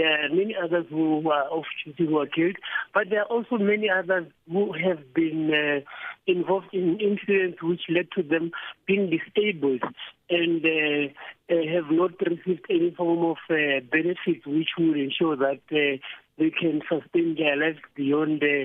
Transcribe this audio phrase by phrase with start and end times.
[0.00, 2.56] there are many others who are off duty who are killed,
[2.94, 5.80] but there are also many others who have been uh,
[6.26, 8.50] involved in incidents which led to them
[8.86, 9.82] being disabled
[10.30, 15.60] and uh, uh, have not received any form of uh, benefits which would ensure that
[15.70, 15.98] uh,
[16.38, 18.64] they can sustain their lives beyond uh,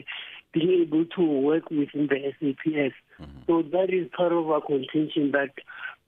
[0.54, 2.96] being able to work within the SAPS.
[3.20, 3.40] Mm-hmm.
[3.48, 5.52] So that is part of our contention that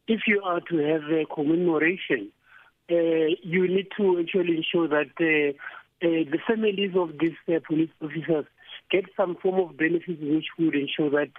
[0.08, 2.32] if you are to have a commemoration,
[2.90, 5.54] you need to actually ensure that uh,
[6.06, 8.46] uh, the families of these uh, police officers
[8.92, 11.32] get some form of benefits which would ensure that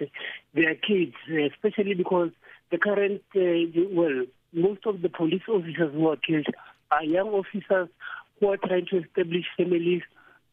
[0.53, 2.31] their kids, uh, especially because
[2.69, 6.45] the current, uh, well, most of the police officers who are killed
[6.91, 7.87] are young officers
[8.39, 10.01] who are trying to establish families,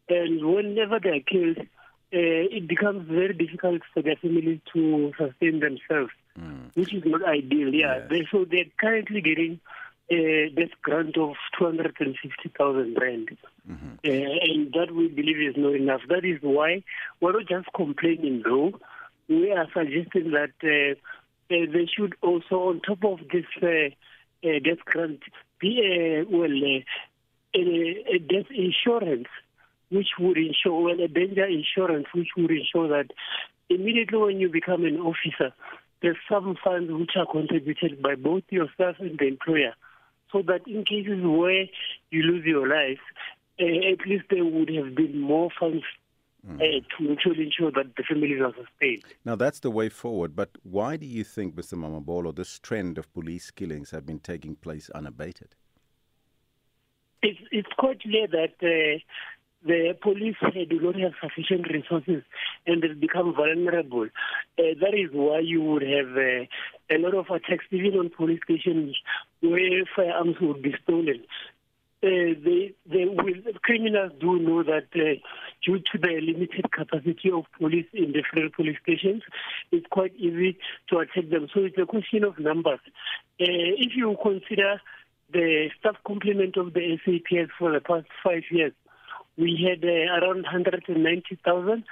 [0.08, 1.66] and whenever they are killed,
[2.12, 6.74] it becomes very difficult for their families to sustain themselves, mm.
[6.74, 7.74] which is not ideal.
[7.74, 8.06] Yeah, yes.
[8.08, 9.60] they, so they're currently getting
[10.10, 13.36] uh, this grant of 250,000 rand.
[13.68, 13.94] Mm-hmm.
[14.04, 16.00] Uh, and that we believe is not enough.
[16.08, 16.84] That is why
[17.20, 18.78] we're not just complaining though.
[19.28, 20.94] We are suggesting that uh,
[21.48, 25.20] they should also, on top of this uh, uh, death grant,
[25.60, 26.84] be a, well, a,
[27.56, 29.26] a death insurance
[29.90, 33.10] which would ensure, well, a danger insurance which would ensure that
[33.68, 35.52] immediately when you become an officer,
[36.02, 39.74] there's some funds which are contributed by both yourself and the employer
[40.32, 41.66] so that in cases where
[42.10, 43.00] you lose your life,
[43.60, 45.84] uh, at least there would have been more funds
[46.46, 46.56] mm.
[46.56, 49.02] uh, to ensure that the families are sustained.
[49.24, 51.74] Now, that's the way forward, but why do you think, Mr.
[51.74, 55.54] Mamabolo, this trend of police killings have been taking place unabated?
[57.22, 58.98] It's, it's quite clear that uh,
[59.66, 62.22] the police do not have sufficient resources
[62.66, 64.04] and they become vulnerable.
[64.58, 68.40] Uh, that is why you would have uh, a lot of attacks even on police
[68.44, 68.96] stations
[69.40, 71.24] where firearms would be stolen.
[72.02, 75.18] Uh, they, they will, criminals do know that uh,
[75.64, 79.22] due to the limited capacity of police in different police stations,
[79.72, 81.48] it's quite easy to attack them.
[81.52, 82.80] So it's a question of numbers.
[83.40, 84.80] Uh, if you consider
[85.32, 88.72] the staff complement of the SAPS for the past five years,
[89.38, 91.84] we had uh, around 190,000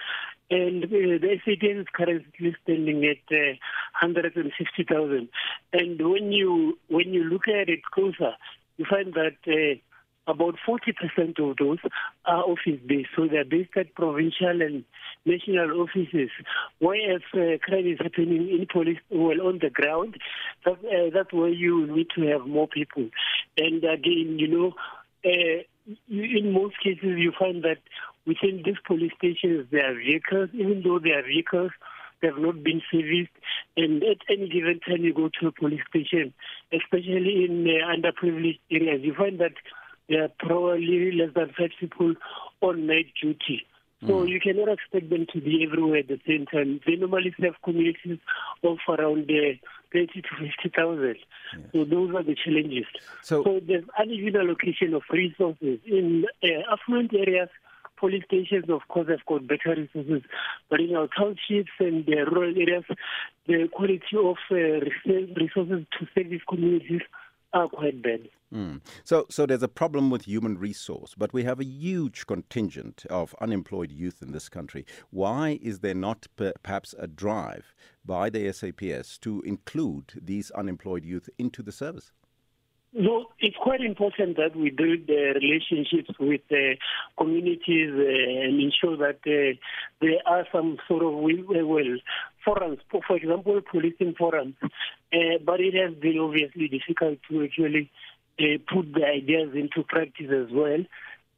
[0.51, 3.57] and uh, the SAPS is currently standing at uh,
[4.01, 5.29] 150,000.
[5.73, 8.35] And when you when you look at it closer,
[8.77, 9.81] you find that uh,
[10.27, 11.79] about 40% of those
[12.25, 14.85] are office based, so they're based at provincial and
[15.27, 16.31] national offices.
[16.79, 20.17] Whereas uh, crime is happening in police, well, on the ground,
[20.65, 23.09] that, uh, that's where you need to have more people.
[23.59, 24.73] And again, you know,
[25.25, 25.63] uh,
[26.09, 27.79] in most cases, you find that
[28.27, 31.71] within these police stations, there are vehicles, even though they are vehicles,
[32.21, 33.33] they have not been serviced.
[33.77, 36.33] And at any given time, you go to a police station,
[36.73, 39.53] especially in uh, underprivileged areas, you find that
[40.09, 42.15] there are probably less than five people
[42.61, 43.67] on night duty.
[44.07, 44.29] So mm.
[44.29, 46.81] you cannot expect them to be everywhere at the same time.
[46.87, 48.19] They normally serve communities
[48.63, 49.57] of around uh,
[49.93, 50.29] 30 to
[50.63, 51.17] 50,000.
[51.17, 51.67] Yes.
[51.73, 52.85] So those are the challenges.
[53.23, 55.79] So, so there's uneven allocation of resources.
[55.87, 57.49] In uh, affluent areas,
[57.99, 60.23] police stations, of course, have got better resources.
[60.71, 62.85] But in our townships and uh, rural areas,
[63.47, 64.57] the quality of uh,
[65.37, 67.03] resources to service communities
[67.53, 68.29] are quite bad.
[68.53, 68.81] Mm.
[69.05, 73.35] So, so there's a problem with human resource, but we have a huge contingent of
[73.41, 74.85] unemployed youth in this country.
[75.11, 77.75] Why is there not perhaps a drive
[78.05, 82.13] by the SAPS to include these unemployed youth into the service?
[82.97, 86.77] No, it's quite important that we build uh, relationships with uh,
[87.19, 89.59] communities uh, and ensure that uh,
[90.01, 91.99] there are some sort of well
[92.45, 94.55] forums, for example, policing forums.
[94.61, 97.91] But it has been obviously difficult to actually
[98.73, 100.85] put the ideas into practice as well.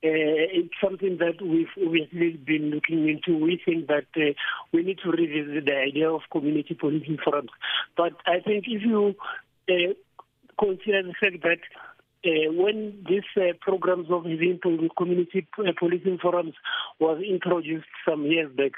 [0.02, 3.42] It's something that we've obviously been looking into.
[3.42, 4.34] We think that
[4.72, 7.50] we need to revisit the idea of community policing forums.
[7.96, 9.14] But I think if you
[9.68, 9.94] uh,
[10.58, 11.60] consider the fact that
[12.24, 14.24] uh, when these uh, programs of
[14.96, 15.46] community
[15.78, 16.54] policing forums
[16.98, 18.72] was introduced some years back,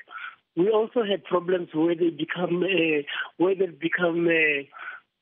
[0.57, 3.03] we also had problems where they become uh,
[3.37, 4.63] where they become uh,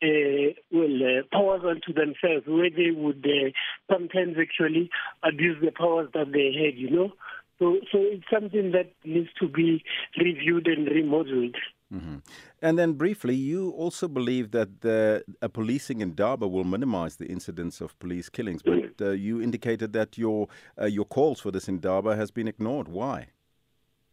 [0.02, 3.50] uh, well uh, powers unto themselves, where they would uh,
[3.92, 4.90] sometimes actually
[5.22, 6.78] abuse the powers that they had.
[6.78, 7.12] You know,
[7.58, 9.84] so so it's something that needs to be
[10.18, 11.56] reviewed and remodeled.
[11.92, 12.16] Mm-hmm.
[12.62, 17.80] And then briefly, you also believe that the, a policing indaba will minimize the incidence
[17.80, 20.48] of police killings, but uh, you indicated that your
[20.80, 22.88] uh, your calls for this indaba has been ignored.
[22.88, 23.28] Why?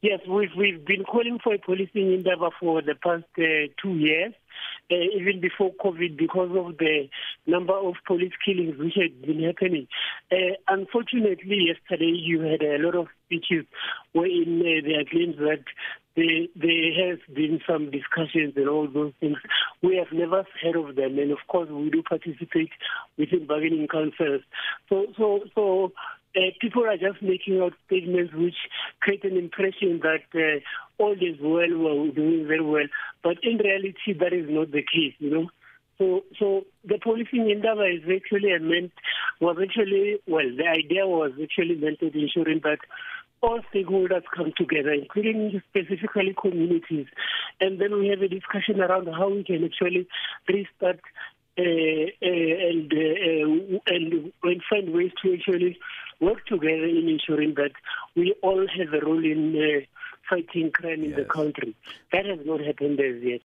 [0.04, 4.34] Yes, we've we've been calling for a policing indaba for the past uh, two years,
[4.92, 7.08] uh, even before COVID because of the
[7.48, 9.88] number of police killings which had been happening.
[10.30, 13.66] Uh, unfortunately, yesterday you had a lot of speeches
[14.12, 15.64] wherein uh, there are claims that
[16.16, 19.38] there, there has been some discussions and all those things.
[19.82, 22.70] We have never heard of them, and of course we do participate
[23.18, 24.42] within bargaining councils.
[24.90, 25.92] So, so, so
[26.36, 28.56] uh, people are just making out statements which
[29.00, 30.60] create an impression that uh,
[31.02, 32.88] all is well, we're doing very well.
[33.24, 35.50] But in reality, that is not the case, you know.
[36.00, 38.92] So, so the policing endeavor is actually meant
[39.40, 40.50] was actually well.
[40.58, 42.80] The idea was actually meant to ensuring that
[43.44, 47.08] all stakeholders come together, including specifically communities,
[47.60, 50.08] and then we have a discussion around how we can actually
[50.48, 51.02] restart
[51.56, 55.78] uh, uh, and uh, and and find ways to actually
[56.20, 57.74] work together in ensuring that
[58.16, 59.86] we all have a role in uh,
[60.28, 61.76] fighting crime in the country.
[62.12, 63.42] That has not happened as yet.